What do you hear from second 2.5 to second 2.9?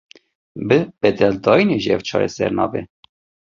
nabe.